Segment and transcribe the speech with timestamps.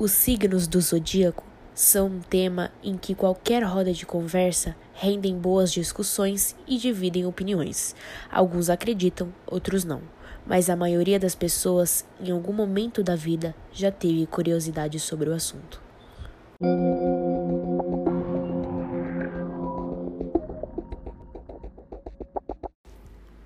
[0.00, 1.42] Os signos do zodíaco
[1.74, 7.96] são um tema em que qualquer roda de conversa rendem boas discussões e dividem opiniões.
[8.30, 10.00] Alguns acreditam, outros não,
[10.46, 15.34] mas a maioria das pessoas, em algum momento da vida, já teve curiosidade sobre o
[15.34, 15.82] assunto.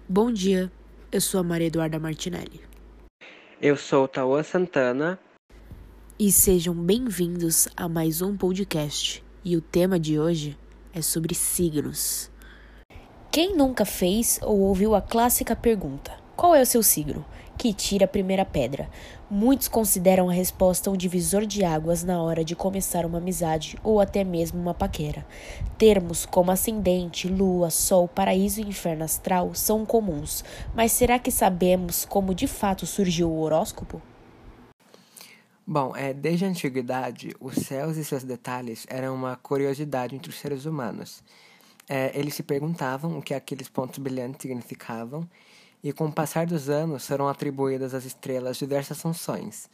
[0.06, 0.70] Bom dia,
[1.10, 2.60] eu sou a Maria Eduarda Martinelli.
[3.58, 5.18] Eu sou Tauã Santana.
[6.25, 9.25] E sejam bem-vindos a mais um podcast.
[9.44, 10.57] E o tema de hoje
[10.94, 12.30] é sobre signos.
[13.29, 17.25] Quem nunca fez ou ouviu a clássica pergunta: Qual é o seu signo?
[17.58, 18.89] que tira a primeira pedra.
[19.29, 24.00] Muitos consideram a resposta um divisor de águas na hora de começar uma amizade ou
[24.00, 25.27] até mesmo uma paquera.
[25.77, 32.05] Termos como ascendente, lua, sol, paraíso e inferno astral são comuns, mas será que sabemos
[32.05, 34.00] como de fato surgiu o horóscopo?
[35.64, 40.38] Bom, é, desde a antiguidade, os céus e seus detalhes eram uma curiosidade entre os
[40.38, 41.22] seres humanos.
[41.88, 45.28] É, eles se perguntavam o que aqueles pontos brilhantes significavam
[45.83, 49.70] e com o passar dos anos foram atribuídas às estrelas diversas funções.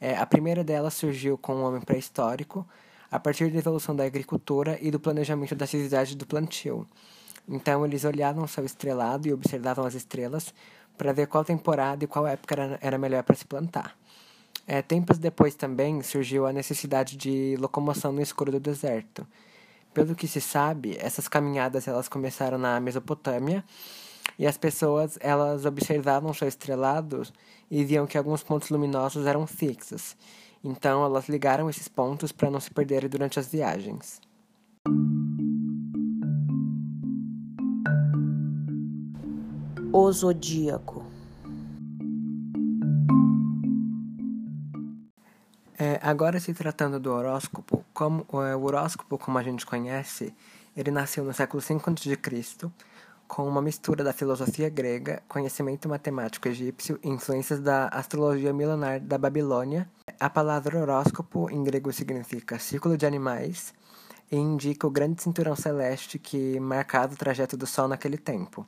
[0.00, 2.66] É, a primeira delas surgiu com o homem pré-histórico,
[3.08, 6.88] a partir da evolução da agricultura e do planejamento da atividade do plantio.
[7.48, 10.52] Então, eles olhavam o céu estrelado e observavam as estrelas
[10.98, 13.96] para ver qual temporada e qual época era, era melhor para se plantar.
[14.66, 19.26] É, tempos depois também surgiu a necessidade de locomoção no escuro do deserto.
[19.92, 23.64] Pelo que se sabe, essas caminhadas elas começaram na Mesopotâmia
[24.38, 27.22] e as pessoas, elas observavam céu estrelado
[27.70, 30.16] e viam que alguns pontos luminosos eram fixos.
[30.62, 34.20] Então, elas ligaram esses pontos para não se perderem durante as viagens.
[39.92, 41.09] O zodíaco.
[45.82, 50.34] É, agora se tratando do horóscopo, como é, o horóscopo, como a gente conhece,
[50.76, 52.70] ele nasceu no século V a.C
[53.26, 59.16] com uma mistura da filosofia grega, conhecimento matemático egípcio e influências da astrologia milenar da
[59.16, 59.88] Babilônia.
[60.18, 63.72] A palavra horóscopo em grego significa círculo de animais
[64.32, 68.66] e indica o grande cinturão celeste que marcava o trajeto do Sol naquele tempo.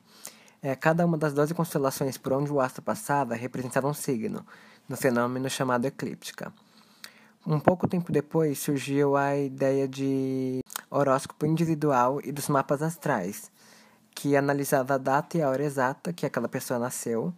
[0.61, 4.45] É, cada uma das doze constelações por onde o astro passava representava um signo,
[4.87, 6.53] no fenômeno chamado eclíptica.
[7.45, 13.51] Um pouco tempo depois surgiu a ideia de horóscopo individual e dos mapas astrais,
[14.15, 17.33] que analisava a data e a hora exata que aquela pessoa nasceu.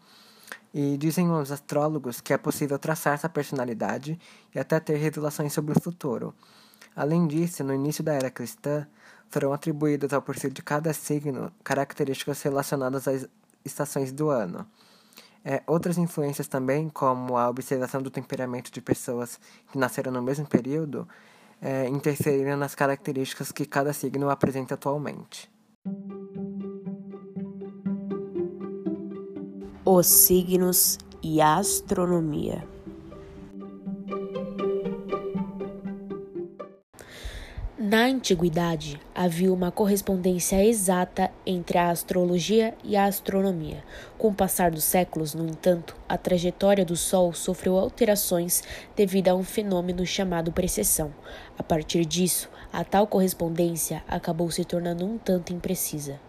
[0.71, 4.19] E dizem os astrólogos que é possível traçar sua personalidade
[4.53, 6.35] e até ter revelações sobre o futuro.
[6.95, 8.85] Além disso, no início da era cristã,
[9.31, 13.27] foram atribuídas ao perfil de cada signo características relacionadas às
[13.65, 14.67] estações do ano.
[15.45, 19.39] É, outras influências também, como a observação do temperamento de pessoas
[19.71, 21.07] que nasceram no mesmo período,
[21.61, 25.53] é, interferiram nas características que cada signo apresenta atualmente.
[29.85, 32.74] os signos e a astronomia.
[37.87, 43.83] Na antiguidade, havia uma correspondência exata entre a astrologia e a astronomia.
[44.17, 48.63] Com o passar dos séculos, no entanto, a trajetória do Sol sofreu alterações
[48.95, 51.13] devido a um fenômeno chamado precessão.
[51.59, 56.19] A partir disso, a tal correspondência acabou se tornando um tanto imprecisa.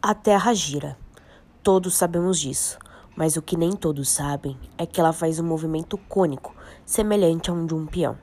[0.00, 0.96] A Terra gira.
[1.62, 2.78] Todos sabemos disso,
[3.14, 6.56] mas o que nem todos sabem é que ela faz um movimento cônico,
[6.86, 8.16] semelhante a um de um peão.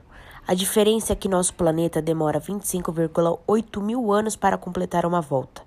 [0.48, 5.60] A diferença é que nosso planeta demora 25,8 mil anos para completar uma volta.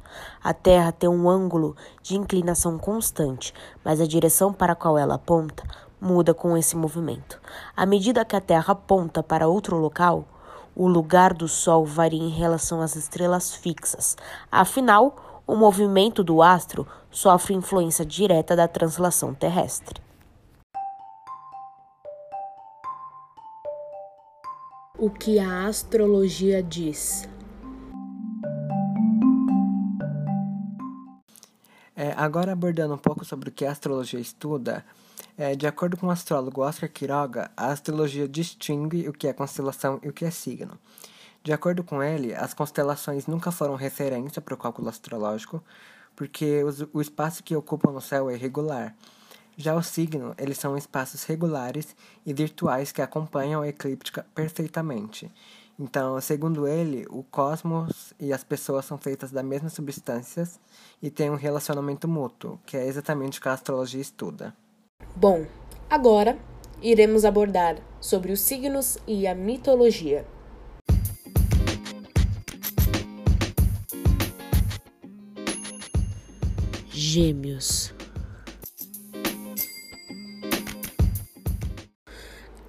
[0.44, 3.54] A Terra tem um ângulo de inclinação constante,
[3.86, 5.64] mas a direção para a qual ela aponta
[6.02, 7.40] muda com esse movimento.
[7.78, 10.26] À medida que a Terra aponta para outro local,
[10.76, 14.18] o lugar do Sol varia em relação às estrelas fixas.
[14.52, 20.02] Afinal, o movimento do astro sofre influência direta da translação terrestre.
[25.02, 27.28] O que a astrologia diz?
[31.96, 34.86] É, agora abordando um pouco sobre o que a astrologia estuda,
[35.36, 40.00] é, de acordo com o astrólogo Oscar Quiroga, a astrologia distingue o que é constelação
[40.04, 40.78] e o que é signo.
[41.44, 45.64] De acordo com ele, as constelações nunca foram referência para o cálculo astrológico,
[46.16, 48.96] porque os, o espaço que ocupam no céu é irregular.
[49.58, 51.96] Já o signo, eles são espaços regulares
[52.26, 55.30] e virtuais que acompanham a eclíptica perfeitamente.
[55.78, 60.60] Então, segundo ele, o cosmos e as pessoas são feitas das mesmas substâncias
[61.02, 64.56] e têm um relacionamento mútuo, que é exatamente o que a astrologia estuda.
[65.16, 65.46] Bom,
[65.90, 66.38] agora
[66.82, 70.26] iremos abordar sobre os signos e a mitologia.
[76.90, 77.94] Gêmeos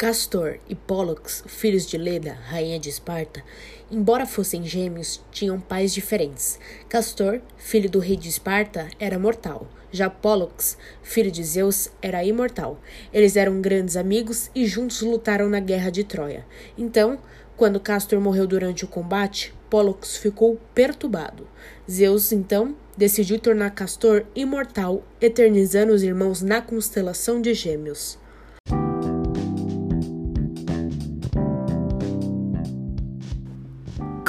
[0.03, 3.41] Castor e Pollux, filhos de Leda, rainha de Esparta,
[3.89, 6.59] embora fossem gêmeos, tinham pais diferentes.
[6.89, 9.69] Castor, filho do rei de Esparta, era mortal.
[9.93, 12.81] Já Pollux, filho de Zeus, era imortal.
[13.13, 16.45] Eles eram grandes amigos e juntos lutaram na guerra de Troia.
[16.77, 17.17] Então,
[17.57, 21.47] quando Castor morreu durante o combate, Pollux ficou perturbado.
[21.89, 28.21] Zeus, então, decidiu tornar Castor imortal, eternizando os irmãos na constelação de Gêmeos.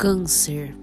[0.03, 0.75] Câncer.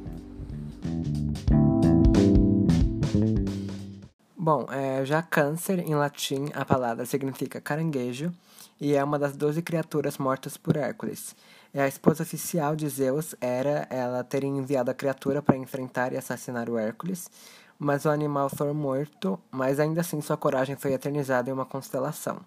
[4.35, 8.33] Bom, é, já câncer, em latim, a palavra significa caranguejo
[8.81, 11.37] e é uma das doze criaturas mortas por Hércules.
[11.75, 16.71] A esposa oficial de Zeus era ela ter enviado a criatura para enfrentar e assassinar
[16.71, 17.31] o Hércules,
[17.79, 22.41] mas o animal foi morto, mas ainda assim sua coragem foi eternizada em uma constelação.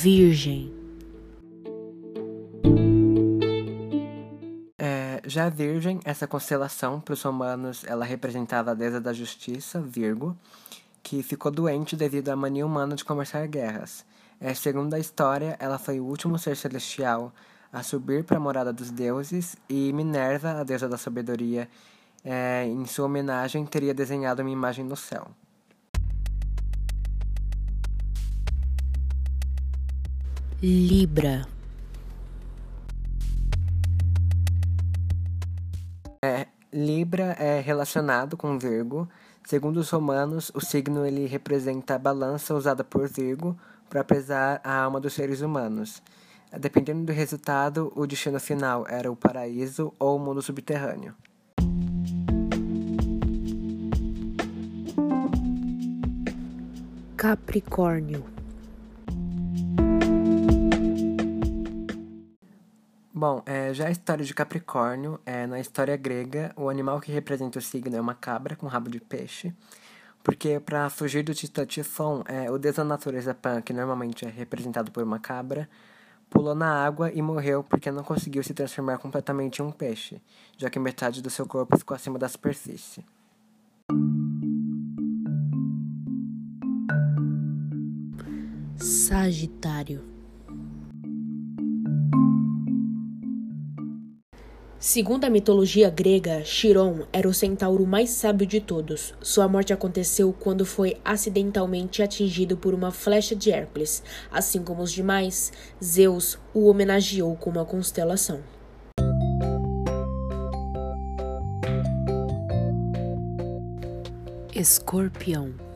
[0.00, 0.72] Virgem.
[4.78, 9.80] É, já a Virgem, essa constelação, para os romanos, ela representava a deusa da justiça,
[9.80, 10.36] Virgo,
[11.02, 14.06] que ficou doente devido à mania humana de começar guerras.
[14.40, 17.32] É, segundo a história, ela foi o último ser celestial
[17.72, 21.68] a subir para a morada dos deuses e Minerva, a deusa da sabedoria,
[22.24, 25.26] é, em sua homenagem, teria desenhado uma imagem no céu.
[30.60, 31.46] Libra.
[36.20, 39.08] É, Libra é relacionado com Virgo.
[39.46, 43.56] Segundo os romanos, o signo ele representa a balança usada por Virgo
[43.88, 46.02] para pesar a alma dos seres humanos.
[46.58, 51.14] Dependendo do resultado, o destino final era o paraíso ou o mundo subterrâneo.
[57.16, 58.37] Capricórnio.
[63.20, 67.58] Bom, é, já a história de Capricórnio, é, na história grega, o animal que representa
[67.58, 69.52] o signo é uma cabra com rabo de peixe,
[70.22, 74.28] porque para fugir do titã Tifon, é, o deus da natureza Pan, que normalmente é
[74.28, 75.68] representado por uma cabra,
[76.30, 80.22] pulou na água e morreu porque não conseguiu se transformar completamente em um peixe,
[80.56, 83.04] já que metade do seu corpo ficou acima da superfície.
[88.76, 90.17] Sagitário.
[94.80, 99.12] Segundo a mitologia grega, Chiron era o centauro mais sábio de todos.
[99.20, 104.04] Sua morte aconteceu quando foi acidentalmente atingido por uma flecha de Hércules.
[104.30, 105.52] Assim como os demais,
[105.82, 108.40] Zeus o homenageou com uma constelação.
[114.54, 115.67] Escorpião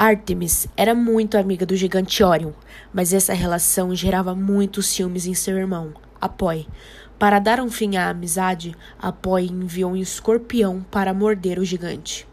[0.00, 2.52] Artemis era muito amiga do gigante Orion,
[2.94, 6.68] mas essa relação gerava muitos ciúmes em seu irmão, Apoi.
[7.18, 12.28] Para dar um fim à amizade, Apoi enviou um escorpião para morder o gigante.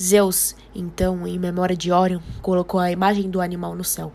[0.00, 4.12] Zeus, então, em memória de Orion, colocou a imagem do animal no céu.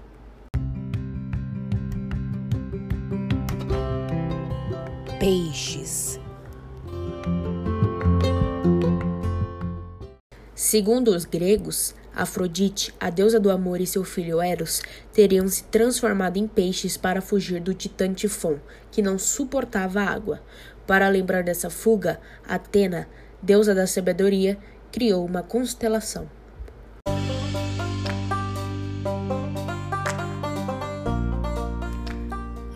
[5.19, 6.21] Peixes
[10.55, 16.37] Segundo os gregos, Afrodite, a deusa do amor, e seu filho Eros teriam se transformado
[16.37, 18.57] em peixes para fugir do titã Tifon,
[18.91, 20.41] que não suportava a água.
[20.85, 23.07] Para lembrar dessa fuga, Atena,
[23.41, 24.57] deusa da sabedoria,
[24.91, 26.29] criou uma constelação.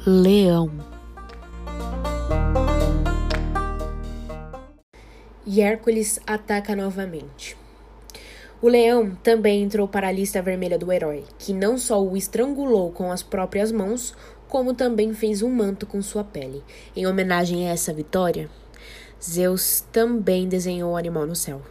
[0.05, 0.71] Leão
[5.45, 7.57] E Hércules ataca novamente.
[8.59, 12.91] O leão também entrou para a lista vermelha do herói, que não só o estrangulou
[12.91, 14.15] com as próprias mãos,
[14.47, 16.63] como também fez um manto com sua pele.
[16.95, 18.49] Em homenagem a essa vitória,
[19.23, 21.61] Zeus também desenhou o animal no céu.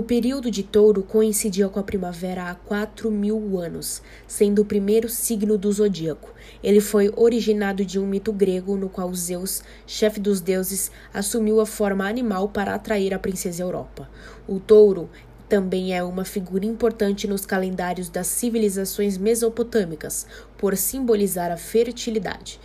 [0.00, 5.10] O período de touro coincidia com a primavera há 4 mil anos, sendo o primeiro
[5.10, 6.32] signo do zodíaco.
[6.64, 11.66] Ele foi originado de um mito grego no qual Zeus, chefe dos deuses, assumiu a
[11.66, 14.08] forma animal para atrair a princesa Europa.
[14.48, 15.10] O touro
[15.50, 20.26] também é uma figura importante nos calendários das civilizações mesopotâmicas,
[20.56, 22.58] por simbolizar a fertilidade.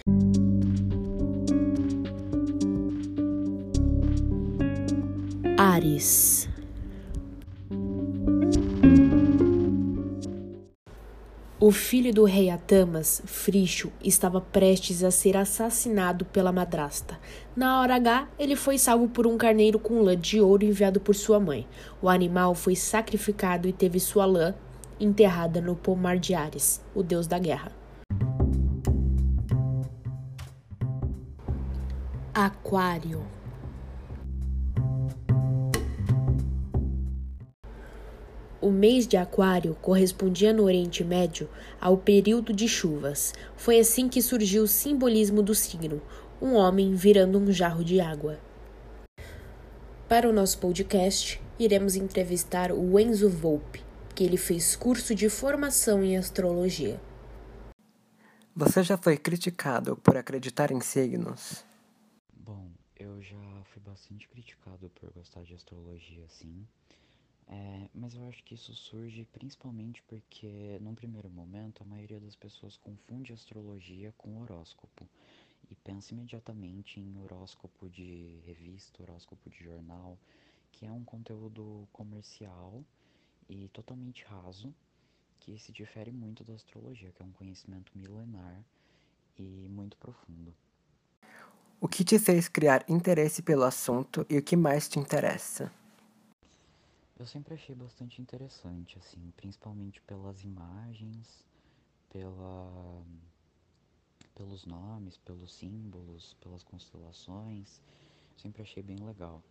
[5.57, 6.47] Ares
[11.65, 17.19] O filho do rei Atamas, Fricho, estava prestes a ser assassinado pela madrasta.
[17.55, 21.15] Na hora H, ele foi salvo por um carneiro com lã de ouro enviado por
[21.15, 21.67] sua mãe.
[21.99, 24.53] O animal foi sacrificado e teve sua lã
[24.99, 27.71] enterrada no pomar de Ares, o deus da guerra.
[32.31, 33.23] Aquário
[38.65, 41.47] O mês de Aquário correspondia no Oriente Médio
[41.79, 43.31] ao período de chuvas.
[43.55, 46.01] Foi assim que surgiu o simbolismo do signo,
[46.41, 48.39] um homem virando um jarro de água.
[50.09, 53.83] Para o nosso podcast, iremos entrevistar o Enzo Volpe,
[54.15, 56.99] que ele fez curso de formação em astrologia.
[58.55, 61.63] Você já foi criticado por acreditar em signos?
[62.33, 66.65] Bom, eu já fui bastante criticado por gostar de astrologia, sim.
[67.47, 72.35] É, mas eu acho que isso surge principalmente porque, num primeiro momento, a maioria das
[72.35, 75.07] pessoas confunde astrologia com horóscopo
[75.69, 80.17] e pensa imediatamente em horóscopo de revista, horóscopo de jornal,
[80.71, 82.83] que é um conteúdo comercial
[83.47, 84.73] e totalmente raso,
[85.39, 88.63] que se difere muito da astrologia, que é um conhecimento milenar
[89.37, 90.53] e muito profundo.
[91.79, 95.71] O que te fez criar interesse pelo assunto e o que mais te interessa?
[97.17, 101.45] Eu sempre achei bastante interessante, assim, principalmente pelas imagens,
[102.09, 103.01] pela,
[104.35, 107.79] pelos nomes, pelos símbolos, pelas constelações.
[108.35, 109.41] Sempre achei bem legal.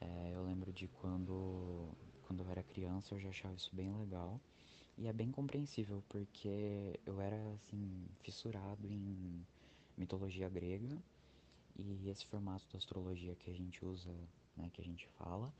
[0.00, 1.90] É, eu lembro de quando,
[2.26, 4.40] quando eu era criança eu já achava isso bem legal.
[4.96, 9.46] E é bem compreensível, porque eu era, assim, fissurado em
[9.98, 10.96] mitologia grega.
[11.78, 14.10] E esse formato da astrologia que a gente usa,
[14.56, 15.52] né, que a gente fala,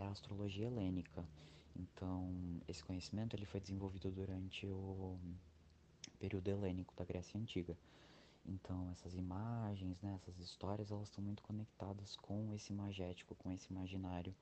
[0.00, 1.24] é a astrologia helênica.
[1.76, 5.18] Então, esse conhecimento ele foi desenvolvido durante o
[6.18, 7.76] período helênico da Grécia Antiga.
[8.44, 13.70] Então, essas imagens, né, essas histórias, elas estão muito conectadas com esse imagético, com esse
[13.70, 14.34] imaginário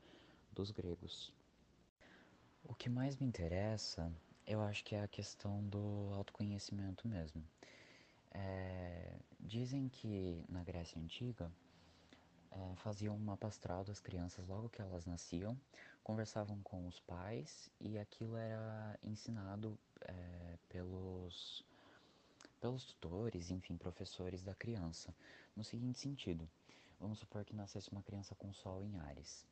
[0.53, 1.33] dos gregos.
[2.65, 4.13] O que mais me interessa,
[4.47, 7.43] eu acho que é a questão do autoconhecimento mesmo.
[8.31, 11.51] É, dizem que na Grécia Antiga
[12.51, 15.59] é, faziam um mapa astral das crianças logo que elas nasciam,
[16.03, 21.65] conversavam com os pais e aquilo era ensinado é, pelos,
[22.61, 25.15] pelos tutores, enfim, professores da criança.
[25.55, 26.49] No seguinte sentido,
[26.99, 29.45] vamos supor que nascesse uma criança com Sol em Ares.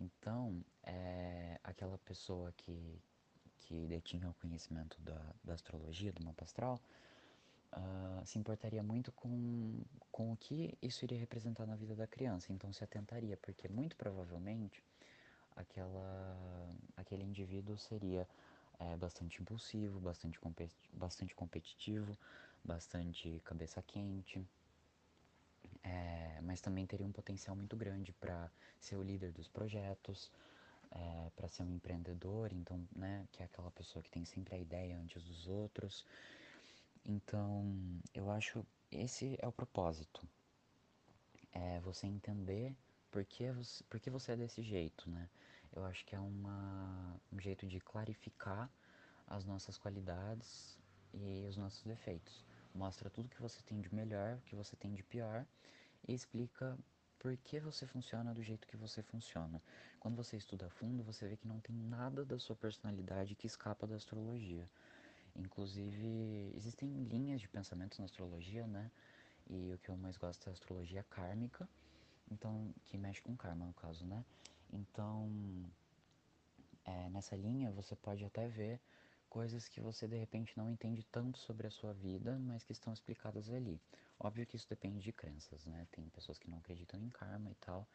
[0.00, 3.00] Então, é, aquela pessoa que,
[3.60, 6.80] que detinha o conhecimento da, da astrologia, do mapa astral,
[7.72, 12.52] uh, se importaria muito com, com o que isso iria representar na vida da criança.
[12.52, 14.82] Então se atentaria, porque muito provavelmente
[15.56, 18.26] aquela, aquele indivíduo seria
[18.78, 22.16] é, bastante impulsivo, bastante, competi bastante competitivo,
[22.64, 24.44] bastante cabeça quente.
[25.82, 30.30] É, mas também teria um potencial muito grande para ser o líder dos projetos,
[30.90, 34.58] é, para ser um empreendedor, então, né, que é aquela pessoa que tem sempre a
[34.58, 36.04] ideia antes dos outros,
[37.08, 40.28] então, eu acho esse é o propósito.
[41.52, 42.76] É você entender
[43.10, 45.28] por que você, por que você é desse jeito, né?
[45.74, 48.70] Eu acho que é uma, um jeito de clarificar
[49.26, 50.78] as nossas qualidades
[51.14, 52.44] e os nossos defeitos.
[52.74, 55.46] Mostra tudo que você tem de melhor, o que você tem de pior
[56.06, 56.78] e explica
[57.18, 59.62] por que você funciona do jeito que você funciona.
[59.98, 63.46] Quando você estuda a fundo, você vê que não tem nada da sua personalidade que
[63.46, 64.68] escapa da astrologia.
[65.38, 68.90] Inclusive, existem linhas de pensamento na astrologia, né?
[69.48, 71.68] E o que eu mais gosto é a astrologia kármica,
[72.30, 74.24] então que mexe com karma no caso, né?
[74.72, 75.30] Então,
[76.84, 78.80] é, nessa linha você pode até ver
[79.28, 82.92] coisas que você de repente não entende tanto sobre a sua vida, mas que estão
[82.92, 83.80] explicadas ali.
[84.18, 85.86] Óbvio que isso depende de crenças, né?
[85.92, 87.86] Tem pessoas que não acreditam em karma e tal,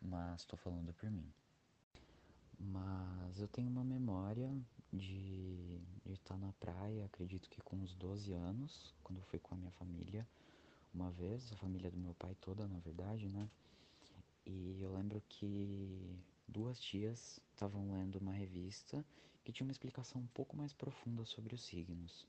[0.00, 1.32] mas estou falando por mim.
[2.58, 4.52] Mas eu tenho uma memória
[4.92, 9.58] de, estar na praia, acredito que com uns 12 anos, quando eu fui com a
[9.58, 10.26] minha família
[10.92, 13.48] uma vez, a família do meu pai toda, na verdade, né?
[14.44, 19.04] E eu lembro que duas tias estavam lendo uma revista
[19.42, 22.26] que tinha uma explicação um pouco mais profunda sobre os signos.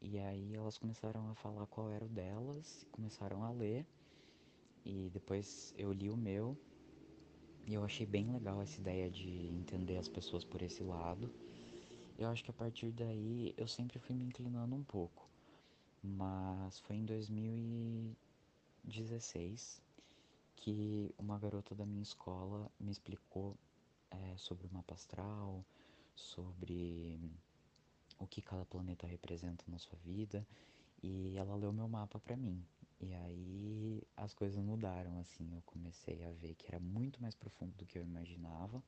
[0.00, 3.84] E aí elas começaram a falar qual era o delas, começaram a ler,
[4.84, 6.56] e depois eu li o meu,
[7.66, 11.30] e eu achei bem legal essa ideia de entender as pessoas por esse lado.
[12.18, 15.28] Eu acho que a partir daí eu sempre fui me inclinando um pouco.
[16.02, 19.80] Mas foi em 2016
[20.56, 23.56] que uma garota da minha escola me explicou
[24.10, 25.64] é, sobre o mapa astral,
[26.16, 27.20] sobre
[28.18, 30.44] o que cada planeta representa na sua vida,
[31.02, 32.60] e ela leu meu mapa para mim.
[33.00, 37.72] E aí as coisas mudaram, assim, eu comecei a ver que era muito mais profundo
[37.76, 38.82] do que eu imaginava,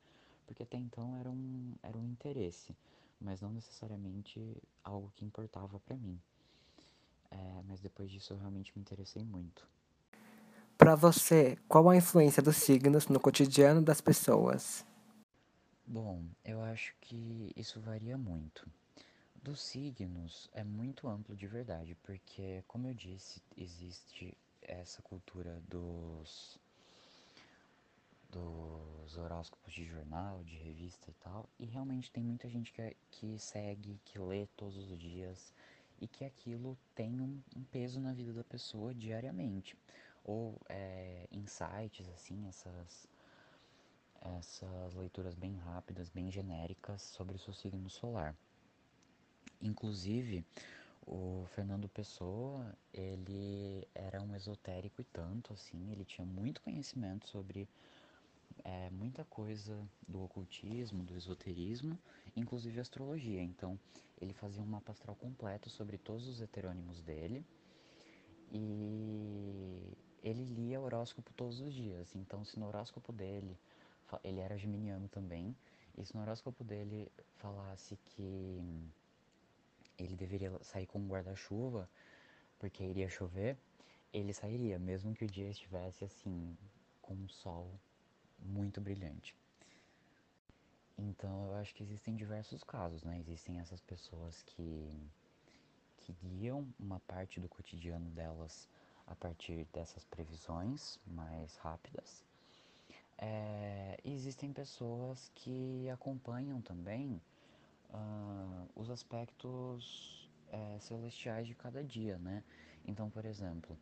[0.47, 2.75] porque até então era um, era um interesse,
[3.21, 4.41] mas não necessariamente
[4.83, 6.21] algo que importava para mim.
[7.31, 9.69] É, mas depois disso eu realmente me interessei muito.
[10.77, 14.85] Para você, qual a influência dos signos no cotidiano das pessoas?
[15.87, 18.67] Bom, eu acho que isso varia muito.
[19.43, 26.60] Dos signos é muito amplo de verdade, porque, como eu disse, existe essa cultura dos
[28.31, 33.39] dos horóscopos de jornal, de revista e tal, e realmente tem muita gente que, que
[33.39, 35.53] segue, que lê todos os dias
[36.01, 39.77] e que aquilo tem um, um peso na vida da pessoa diariamente.
[40.25, 43.09] Ou é, insights, assim, essas,
[44.21, 48.35] essas leituras bem rápidas, bem genéricas sobre o seu signo solar.
[49.61, 50.45] Inclusive,
[51.07, 57.69] o Fernando Pessoa, ele era um esotérico e tanto, assim, ele tinha muito conhecimento sobre
[58.65, 59.77] é, muita coisa
[60.07, 61.99] do ocultismo, do esoterismo,
[62.37, 63.43] inclusive astrologia.
[63.43, 63.79] Então,
[64.21, 67.45] ele fazia um mapa astral completo sobre todos os heterônimos dele
[68.53, 72.15] e ele lia horóscopo todos os dias.
[72.15, 73.57] Então, se no horóscopo dele,
[74.25, 75.57] ele era geminiano também,
[75.97, 78.61] e se no horóscopo dele falasse que
[79.99, 81.89] ele deveria sair com um guarda-chuva
[82.59, 83.57] porque iria chover,
[84.13, 86.57] ele sairia, mesmo que o dia estivesse assim,
[87.01, 87.71] com um sol
[88.43, 89.35] muito brilhante.
[90.99, 93.19] Então eu acho que existem diversos casos, né?
[93.19, 95.11] Existem essas pessoas que,
[95.99, 98.69] que guiam uma parte do cotidiano delas
[99.07, 102.25] a partir dessas previsões mais rápidas.
[103.19, 107.21] É, existem pessoas que acompanham também
[107.91, 112.43] uh, os aspectos é, celestiais de cada dia, né?
[112.87, 113.77] Então, por exemplo,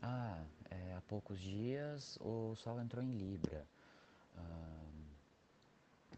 [0.00, 3.66] ah, é, há poucos dias o Sol entrou em Libra,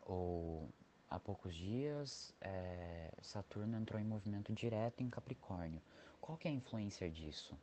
[0.07, 0.69] ou
[1.11, 5.81] há poucos dias é, Saturno entrou em movimento direto em Capricórnio.
[6.21, 7.57] Qual que é a influência disso?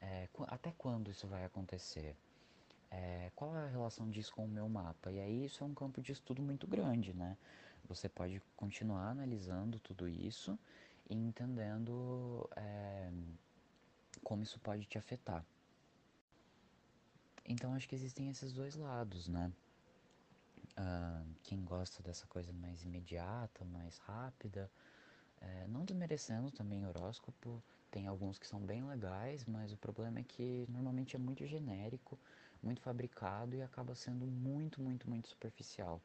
[0.00, 2.16] É, até quando isso vai acontecer?
[2.90, 5.10] É, qual é a relação disso com o meu mapa?
[5.10, 7.36] E aí isso é um campo de estudo muito grande, né?
[7.88, 10.58] Você pode continuar analisando tudo isso
[11.08, 13.10] e entendendo é,
[14.22, 15.44] como isso pode te afetar.
[17.44, 19.52] Então acho que existem esses dois lados, né?
[20.78, 24.70] Uh, quem gosta dessa coisa mais imediata, mais rápida,
[25.40, 30.22] é, não desmerecendo também horóscopo, tem alguns que são bem legais, mas o problema é
[30.22, 32.18] que normalmente é muito genérico,
[32.62, 36.00] muito fabricado e acaba sendo muito, muito, muito superficial.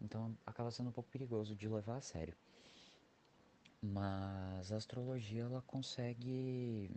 [0.00, 2.36] Então acaba sendo um pouco perigoso de levar a sério.
[3.80, 6.90] Mas a astrologia ela consegue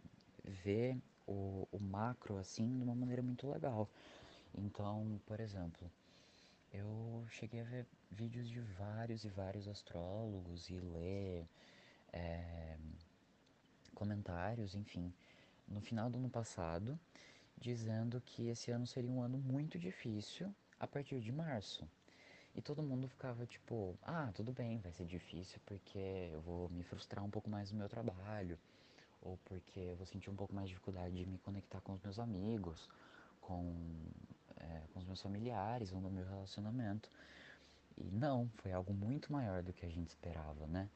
[0.44, 3.88] ver o, o macro assim de uma maneira muito legal.
[4.56, 5.92] Então, por exemplo,
[6.74, 11.48] eu cheguei a ver vídeos de vários e vários astrólogos e ler
[12.14, 12.78] é,
[13.94, 15.14] comentários, enfim,
[15.68, 17.00] no final do ano passado,
[17.58, 21.88] dizendo que esse ano seria um ano muito difícil a partir de março.
[22.54, 26.84] E todo mundo ficava tipo, ah, tudo bem, vai ser difícil porque eu vou me
[26.84, 28.58] frustrar um pouco mais no meu trabalho,
[29.22, 32.02] ou porque eu vou sentir um pouco mais de dificuldade de me conectar com os
[32.02, 32.90] meus amigos,
[33.40, 33.74] com,
[34.62, 37.10] é, com os meus familiares ou no meu relacionamento.
[37.98, 40.90] E não, foi algo muito maior do que a gente esperava, né?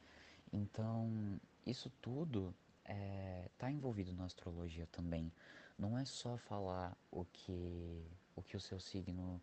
[0.51, 5.31] Então, isso tudo está é, tá envolvido na astrologia também.
[5.77, 9.41] Não é só falar o que o, que o seu signo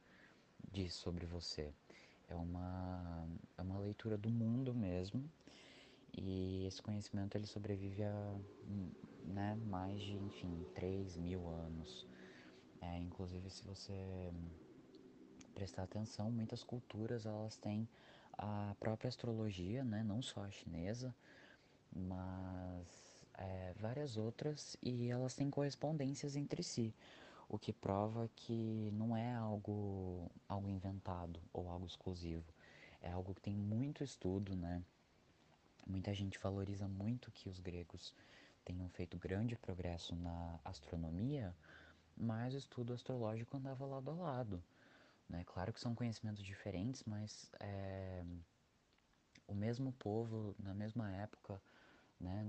[0.73, 1.73] diz sobre você
[2.29, 3.27] é uma,
[3.59, 5.23] é uma leitura do mundo mesmo.
[6.17, 8.35] E esse conhecimento ele sobrevive a
[9.25, 12.07] né, mais de, enfim, 3 mil anos.
[12.83, 14.33] É, inclusive, se você
[15.55, 17.89] prestar atenção, muitas culturas elas têm
[18.39, 21.15] a própria astrologia, né, não só a chinesa,
[21.95, 22.89] mas
[23.35, 26.95] é, várias outras, e elas têm correspondências entre si.
[27.49, 32.45] o que prova que não é algo, algo inventado ou algo exclusivo.
[33.03, 34.83] É algo que tem muito estudo, né?
[35.87, 38.15] Muita gente valoriza muito que os gregos
[38.65, 41.55] tenham feito grande progresso na astronomia,
[42.17, 44.63] mas o estudo astrológico andava lado a lado.
[45.29, 45.45] Né?
[45.45, 48.25] Claro que são conhecimentos diferentes, mas é,
[49.47, 51.61] o mesmo povo, na mesma época,
[52.21, 52.47] né,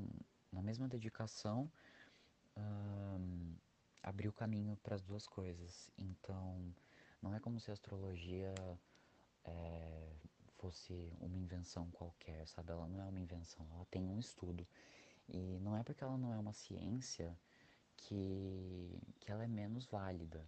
[0.51, 1.71] na mesma dedicação,
[2.57, 3.55] hum,
[4.01, 5.89] abriu caminho para as duas coisas.
[5.97, 6.73] Então,
[7.21, 8.53] não é como se a astrologia
[9.45, 10.09] é,
[10.57, 12.71] fosse uma invenção qualquer, sabe?
[12.71, 14.67] Ela não é uma invenção, ela tem um estudo.
[15.27, 17.37] E não é porque ela não é uma ciência
[17.97, 20.45] que, que ela é menos válida.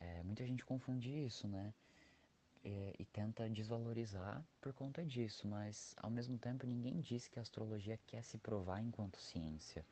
[0.00, 1.72] É, muita gente confunde isso, né?
[2.64, 7.42] É, e tenta desvalorizar por conta disso, mas ao mesmo tempo ninguém diz que a
[7.42, 9.84] astrologia quer se provar enquanto ciência.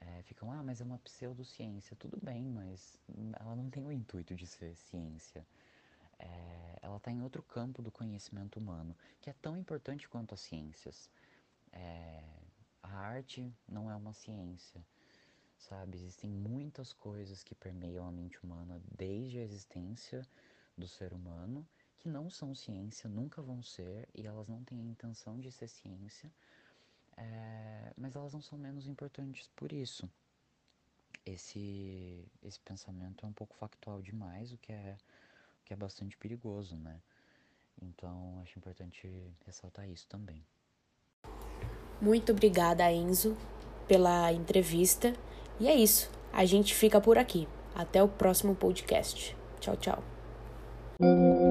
[0.00, 1.94] É, ficam, ah, mas é uma pseudociência.
[1.96, 2.98] Tudo bem, mas
[3.38, 5.46] ela não tem o intuito de ser ciência.
[6.18, 10.40] É, ela está em outro campo do conhecimento humano, que é tão importante quanto as
[10.40, 11.10] ciências.
[11.72, 12.22] É,
[12.82, 14.80] a arte não é uma ciência,
[15.60, 15.96] sabe?
[15.96, 20.26] Existem muitas coisas que permeiam a mente humana desde a existência
[20.76, 21.66] do ser humano
[21.98, 25.68] que não são ciência, nunca vão ser, e elas não têm a intenção de ser
[25.68, 26.32] ciência,
[27.14, 30.10] é, mas elas não são menos importantes por isso.
[31.26, 34.96] Esse, esse pensamento é um pouco factual demais, o que é,
[35.60, 37.02] o que é bastante perigoso, né?
[37.82, 39.06] Então, acho importante
[39.44, 40.42] ressaltar isso também.
[42.00, 43.36] Muito obrigada, Enzo,
[43.86, 45.12] pela entrevista.
[45.60, 46.10] E é isso.
[46.32, 47.46] A gente fica por aqui.
[47.74, 49.36] Até o próximo podcast.
[49.60, 51.49] Tchau, tchau.